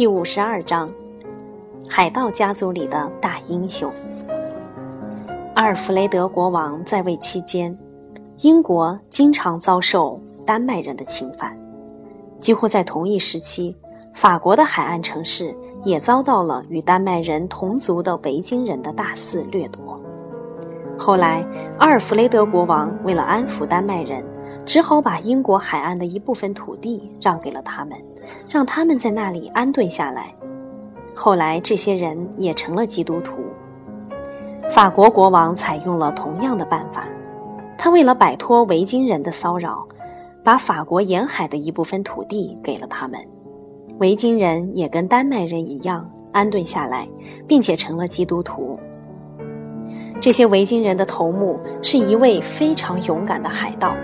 [0.00, 0.90] 第五十二章：
[1.86, 3.92] 海盗家族里的大英雄。
[5.54, 7.76] 阿尔弗雷德国王在位期间，
[8.38, 11.54] 英国经常遭受丹麦人的侵犯。
[12.40, 13.76] 几乎在同一时期，
[14.14, 20.00] 法国的海岸城市也遭到了与丹麦人同族的维京人的大肆掠夺。
[20.98, 21.46] 后来，
[21.78, 24.24] 阿尔弗雷德国王为了安抚丹麦人，
[24.70, 27.98] 只好把英国海岸的一部分土地让给了他们。
[28.48, 30.32] 让他们在那里安顿下来。
[31.12, 33.40] 后来，这些人也成了基督徒。
[34.70, 37.08] 法国国王采用了同样的办法，
[37.76, 39.84] 他为了摆脱维京人的骚扰，
[40.44, 43.18] 把法国沿海的一部分土地给了他们。
[43.98, 47.08] 维京人也跟丹麦人一样安顿下来，
[47.48, 48.78] 并且成了基督徒。
[50.20, 53.96] 这些维京人的头目是一位非常勇敢的海盗，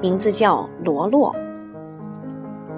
[0.00, 1.34] 名字叫罗洛。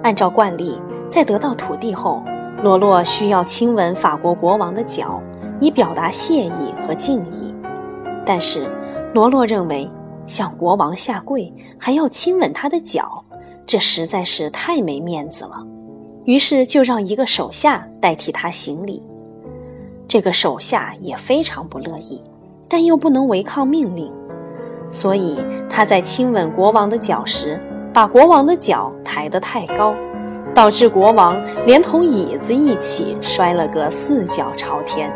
[0.03, 0.79] 按照惯例，
[1.09, 2.23] 在得到土地后，
[2.63, 5.21] 罗洛需要亲吻法国国王的脚，
[5.59, 7.53] 以表达谢意和敬意。
[8.25, 8.69] 但是，
[9.13, 9.89] 罗洛认为
[10.27, 13.23] 向国王下跪还要亲吻他的脚，
[13.65, 15.65] 这实在是太没面子了。
[16.25, 19.03] 于是，就让一个手下代替他行礼。
[20.07, 22.21] 这个手下也非常不乐意，
[22.67, 24.13] 但又不能违抗命令，
[24.91, 25.37] 所以
[25.69, 27.59] 他在亲吻国王的脚时。
[27.91, 29.95] 把国王的脚抬得太高，
[30.53, 35.11] 导致国王连同椅子一起摔了个四脚朝天。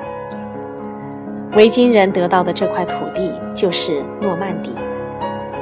[1.55, 4.71] 维京人得到的这块土地就是诺曼底，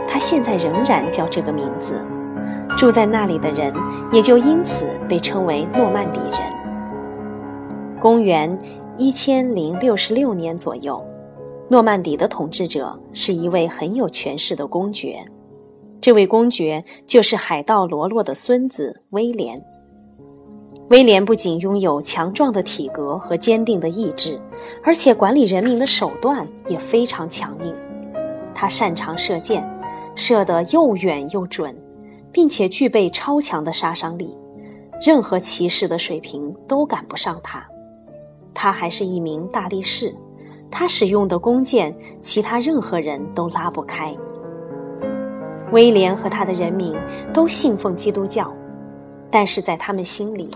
[0.08, 2.02] 它现在仍然叫这个名字，
[2.78, 3.74] 住在那里的人
[4.14, 6.40] 也就因此被称为诺曼底人。
[8.00, 8.58] 公元
[8.96, 11.06] 一千零六十六年左右，
[11.72, 15.26] 诺曼底的统治者是一位很有权势的公爵。
[16.02, 19.64] 这位公爵就是海盗罗洛的孙子威廉。
[20.90, 24.38] 威廉不仅拥有强壮的体格和坚定的意志，
[24.84, 27.74] 而且管理人民的手段也非常强硬。
[28.54, 29.66] 他擅长射箭，
[30.14, 31.74] 射得又远又准，
[32.34, 34.38] 并且具备超强的杀伤力，
[35.02, 37.66] 任何骑士的水平都赶不上他。
[38.54, 40.14] 他还是一名大力士，
[40.72, 44.16] 他使用的弓箭，其他任何人都拉不开。
[45.72, 46.96] 威廉和他的人民
[47.34, 48.52] 都信奉基督教，
[49.30, 50.50] 但是在他们心里，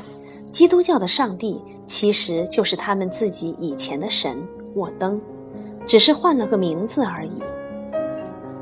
[0.48, 4.42] 基督教的上帝其实就是他们自己以前的神
[4.76, 5.22] 沃登，
[5.86, 7.44] 只是换了个名字而已。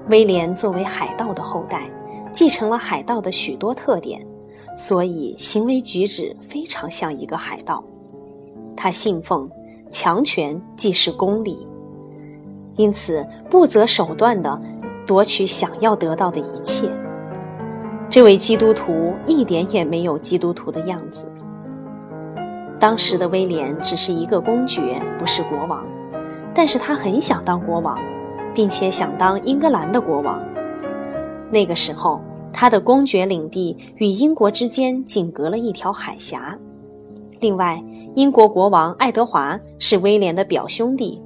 [0.09, 1.89] 威廉作为海盗的后代，
[2.31, 4.25] 继承了海盗的许多特点，
[4.77, 7.83] 所以行为举止非常像一个海盗。
[8.75, 9.49] 他信奉
[9.93, 11.67] 强权即是公理，
[12.77, 14.59] 因此不择手段的。
[15.05, 16.89] 夺取想要得到的一切。
[18.09, 21.29] 这位基督徒一点也没有基督徒的样子。
[22.79, 25.85] 当时的威廉只是一个公爵，不是国王，
[26.55, 27.99] 但是他很想当国王，
[28.55, 30.41] 并且想当英格兰的国王。
[31.51, 32.21] 那个时候，
[32.53, 36.57] 他的公爵领地与英国之间仅隔了一条海峡。
[37.43, 37.83] 另外，
[38.15, 41.21] 英国国王爱德华是威廉的表兄弟，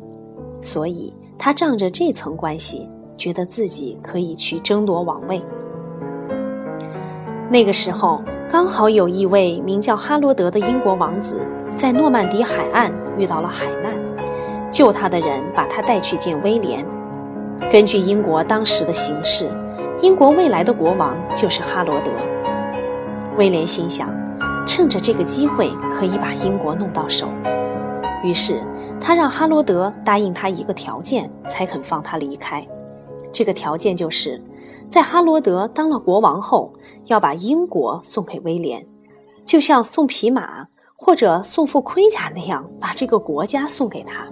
[0.62, 2.90] 所以他仗着这层关系。
[3.16, 5.40] 觉得自己可以去争夺王位。
[7.52, 11.40] 那个时候，刚好有一位名叫哈罗德的英国王子
[11.76, 13.94] 在诺曼底海岸遇到了海难，
[14.72, 16.84] 救他的人把他带去见威廉。
[17.72, 19.50] 根据英国当时的形势，
[20.02, 22.12] 英国未来的国王就是哈罗德。
[23.38, 24.10] 威廉心想，
[24.68, 27.30] 趁着这个机会可以把英国弄到手，
[28.22, 28.62] 于是
[29.00, 32.68] 他让哈罗德答应他一个条件，才肯放他离开。
[33.32, 34.40] 这个条件就是，
[34.90, 36.74] 在哈罗德当了国王后，
[37.06, 38.86] 要把英国送给威廉，
[39.46, 44.28] 就像送匹马或者送副盔甲那样，把这个国家送给他。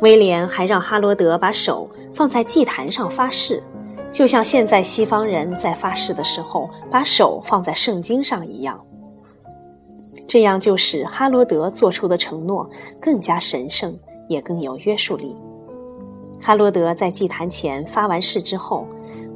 [0.00, 3.62] 威廉还让哈罗德把手放在祭坛上发誓，
[4.12, 8.80] 就像现在西方人在发誓的时候把手放在圣经上一样。
[10.26, 12.68] 这样就使哈罗德做出的承诺
[13.00, 13.96] 更加神圣，
[14.28, 15.36] 也更有约束力。
[16.40, 18.86] 哈罗德在祭坛前发完誓之后，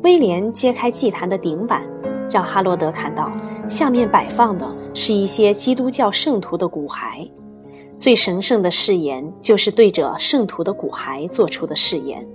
[0.03, 1.89] 威廉揭开祭坛的顶板，
[2.31, 3.33] 让哈罗德看到
[3.69, 7.31] 下面摆放的是一些基督教圣徒的骨骸。
[7.97, 12.27] 最神圣的誓言就是对着圣徒的骨骸做出的誓言。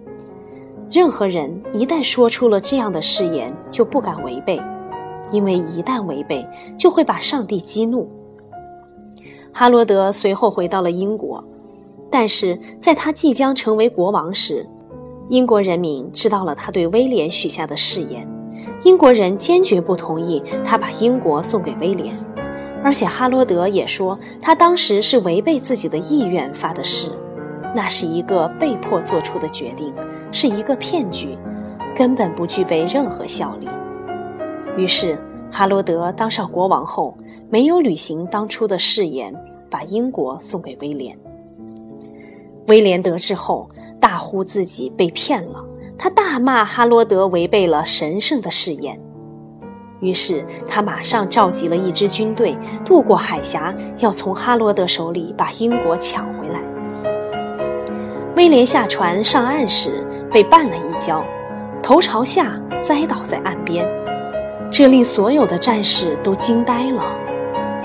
[0.91, 4.61] 任何人一旦说出了这样的誓言，就不敢违背，
[5.31, 6.45] 因为一旦违背，
[6.77, 8.09] 就会把上帝激怒。
[9.53, 11.44] 哈罗德随后回到了英国。
[12.11, 14.67] 但是在他即将成为国王时，
[15.29, 18.27] 英国人民知道了他对威廉许下的誓言。
[18.83, 22.13] 英国人坚决不同意他把英国送给威廉，
[22.83, 27.09] 而且哈罗德也说，他当时是违背自己的意愿发的誓，
[27.73, 29.94] 那是一个被迫做出的决定，
[30.31, 31.38] 是一个骗局，
[31.95, 33.69] 根本不具备任何效力。
[34.75, 35.17] 于是，
[35.49, 37.17] 哈罗德当上国王后，
[37.53, 39.31] 没有履行当初的誓言，
[39.69, 41.15] 把英国送给威廉。
[42.65, 43.69] 威廉得知后，
[44.00, 45.63] 大呼自己被骗了，
[45.95, 49.00] 他大骂哈罗德违背了神圣的誓言。
[50.00, 56.59] 于是他马上召集了一支军队，渡过海峡，要从哈罗德手里把英国抢回来。
[58.35, 61.23] 威廉下船上岸时被绊了一跤，
[61.83, 63.88] 头朝下栽倒在岸边，
[64.71, 67.03] 这令所有的战士都惊呆了。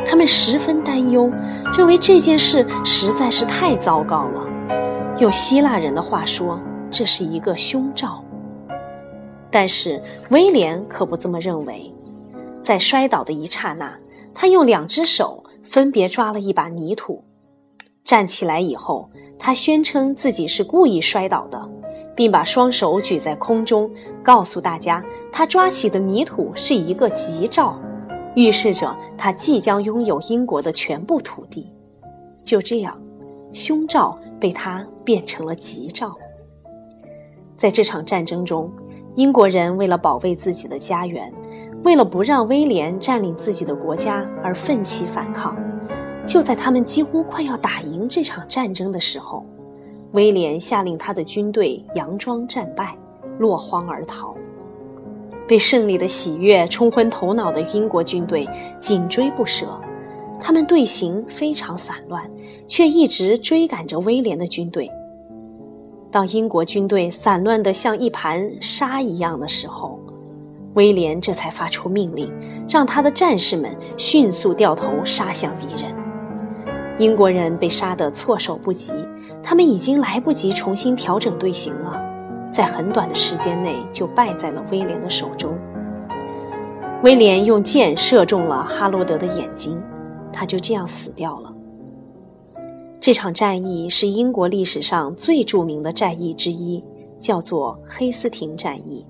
[0.09, 1.31] 他们十分担忧，
[1.77, 4.43] 认为这件事实在是太糟糕了。
[5.19, 6.59] 用希腊人的话说，
[6.91, 8.25] 这是一个凶兆。
[9.51, 10.01] 但是
[10.31, 11.93] 威廉可不这么认为。
[12.63, 13.99] 在摔倒的一刹那，
[14.35, 17.23] 他用两只手分别抓了一把泥土。
[18.03, 21.69] 站起来以后，他宣称自己是故意摔倒的，
[22.17, 23.91] 并把双手举在空中，
[24.23, 27.79] 告诉大家他抓起的泥土是一个吉兆，
[28.39, 31.73] 预示着他即将拥有英国的全部土地。
[32.45, 32.97] 就这样，
[33.53, 36.17] 凶兆被他变成了吉兆。
[37.57, 38.71] 在这场战争中，
[39.17, 41.33] 英国人为了保卫自己的家园。
[41.85, 45.57] 为了不让威廉占领自己的国家而奋起反抗，
[46.27, 49.45] 就在他们几乎快要打赢这场战争的时候，
[50.13, 52.97] 威廉下令他的军队佯装战败，
[53.39, 54.37] 落荒而逃。
[55.49, 58.47] 被胜利的喜悦冲昏头脑的英国军队
[58.79, 59.67] 紧追不舍，
[60.39, 62.23] 他们队形非常散乱，
[62.69, 64.89] 却一直追赶着威廉的军队。
[66.11, 69.99] 当英国军队散乱得像一盘沙一样的时候，
[70.75, 72.33] 威廉这才发出命令，
[72.69, 75.95] 让他的战士们迅速掉头杀向敌人。
[76.99, 78.93] 英国人被杀得措手不及，
[79.43, 82.08] 他们已经来不及重新调整队形了，
[82.51, 85.57] 在很短的时间内就败在了威廉的手中。
[87.03, 89.81] 威廉用箭射中了哈罗德的眼睛，
[90.33, 91.55] 他就这样死掉了。
[93.01, 96.83] 这场战役是英国历史上最著名的战役之一，
[97.21, 99.07] 叫做黑斯廷战役。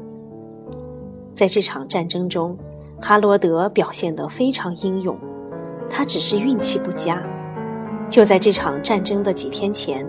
[1.35, 2.57] 在这场战争中，
[3.01, 5.17] 哈罗德表现得非常英勇。
[5.89, 7.23] 他只是运气不佳。
[8.11, 10.07] 就在这场战争的几天前，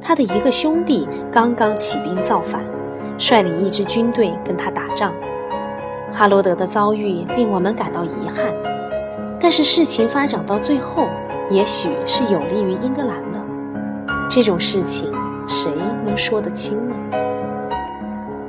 [0.00, 2.62] 他的一个兄弟刚刚起兵造反，
[3.18, 5.12] 率领一支军队跟他打仗。
[6.12, 8.54] 哈罗德的遭遇令我们感到遗憾，
[9.40, 11.06] 但是事情发展到最后，
[11.50, 13.40] 也许是有利于英格兰的。
[14.28, 15.12] 这种事情，
[15.48, 15.70] 谁
[16.04, 16.94] 能说得清呢？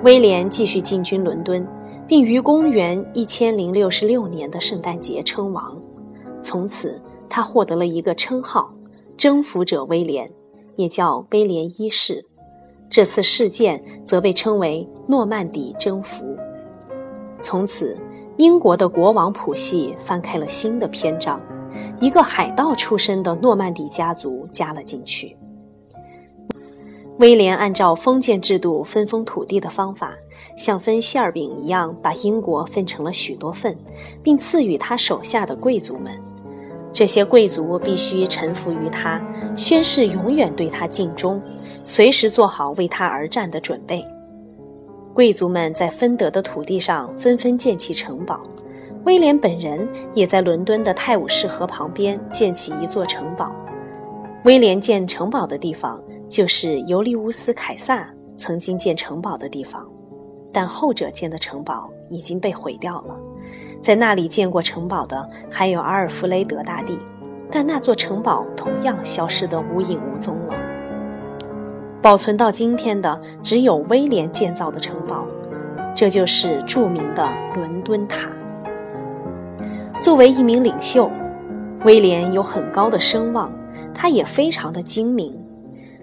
[0.03, 1.67] 威廉继续进军伦敦。
[2.07, 5.77] 并于公元一千零六十六年的圣诞节称王，
[6.41, 8.73] 从此他获得了一个称号——
[9.17, 10.25] 征服者威廉，
[10.77, 12.25] 也叫威廉一世。
[12.89, 16.37] 这次事件则被称为诺曼底征服。
[17.41, 17.97] 从此，
[18.37, 21.41] 英国的国王谱系翻开了新的篇章，
[21.99, 25.35] 一个海盗出身的诺曼底家族加了进去。
[27.19, 30.15] 威廉按照封建制度分封土地的方法，
[30.55, 33.75] 像分馅儿饼一样，把英国分成了许多份，
[34.21, 36.13] 并赐予他手下的贵族们。
[36.93, 39.19] 这些贵族必须臣服于他，
[39.57, 41.41] 宣誓永远对他尽忠，
[41.83, 44.05] 随时做好为他而战的准备。
[45.13, 48.39] 贵族们在分得的土地上纷纷建起城堡，
[49.03, 53.51] 威廉本人也在伦敦的泰晤士河旁边建起一座城堡。
[54.45, 56.01] 威廉建城堡的地方。
[56.29, 59.89] 就是尤利乌斯·凯撒曾经建城堡的地方，
[60.51, 63.17] 但后者建的城堡已经被毁掉了。
[63.79, 66.97] 在那里建过城堡的还有阿尔弗雷德大帝，
[67.51, 70.53] 但那座城堡同样消失得无影无踪了。
[72.01, 75.25] 保存到今天的只有威廉建造的城堡，
[75.95, 78.29] 这就是著名的伦敦塔。
[79.99, 81.09] 作为一名领袖，
[81.83, 83.51] 威廉有很高的声望，
[83.93, 85.35] 他也非常的精明。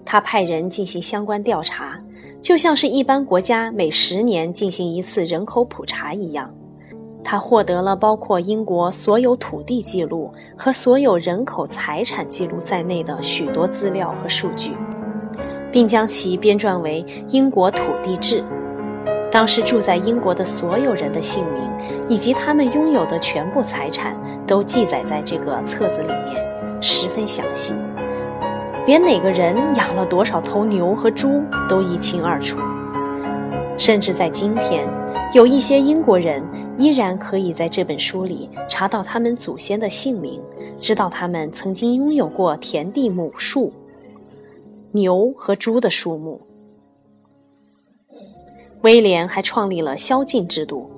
[0.03, 1.99] 他派人进行相关调查，
[2.41, 6.53] 就像是一般国家每十年进行一次人口普查一样。
[7.27, 14.71] 他获得了包括英国所有土地记录和所有人口财产记录在内的许多资料和数据，
[15.71, 18.41] 并将其编撰为《英国土地志》。
[19.31, 21.63] 当时住在英国的所有人的姓名
[22.07, 24.15] 以及他们拥有的全部财产
[24.45, 27.73] 都记载在这个册子里面，十分详细。
[28.85, 32.59] 连哪个人养了多少头牛和猪都一清二楚。
[33.77, 34.87] 甚至在今天，
[35.33, 36.43] 有一些英国人
[36.77, 40.41] 依然可以在这本书里查到他们祖先的姓名，
[40.79, 43.71] 知道他们曾经拥有过田地、亩数、
[44.91, 46.39] 牛和猪的数目。
[48.81, 50.89] 威廉还创立了宵禁制度，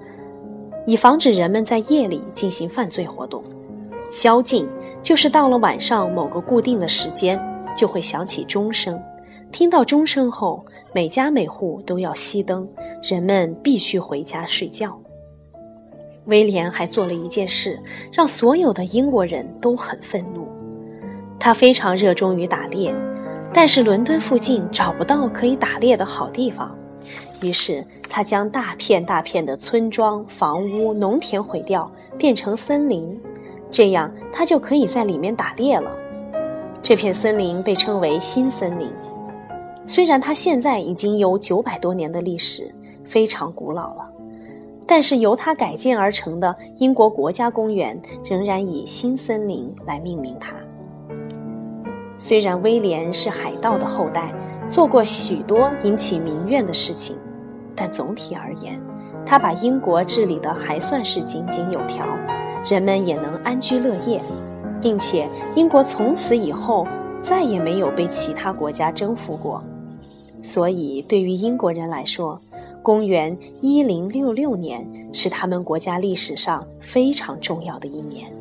[0.85, 3.43] 以防止人们在夜里进行犯罪活动。
[4.11, 4.67] 宵禁
[5.01, 7.39] 就是到了晚上某个固定的时间，
[7.75, 9.01] 就会响起钟声。
[9.51, 10.65] 听到钟声后，
[10.97, 12.67] 每家每户都要熄灯，
[13.03, 14.99] 人们必须回家睡觉。
[16.25, 17.79] 威廉还做了一件事，
[18.11, 20.47] 让所有的英国人都很愤怒。
[21.39, 22.91] 他非常热衷于打猎，
[23.53, 26.75] 但是伦敦附近找不到可以打猎的好地方，
[27.43, 33.21] 于是他将大片大片的村庄、房屋、农田毁掉，变成森林，
[33.69, 35.95] 这样他就可以在里面打猎了。
[36.81, 38.91] 这片森林被称为新森林。
[39.87, 42.69] 虽然它现在已经有九百多年的历史，
[43.05, 44.05] 非常古老了，
[44.85, 50.53] 但是由它改建而成的英国国家公园仍然以新森林来命名它。
[52.17, 54.33] 虽然威廉是海盗的后代，
[54.67, 57.15] 做过许多引起民怨的事情，
[57.73, 58.81] 但总体而言，
[59.25, 62.05] 他把英国治理得还算是井井有条，
[62.65, 64.21] 人们也能安居乐业，
[64.81, 66.85] 并且英国从此以后
[67.21, 69.63] 再也没有被其他国家征服过。
[70.41, 72.39] 所以，对于英国人来说，
[72.81, 78.31] 公元一零六六年是他们国家历史上非常重要的一年。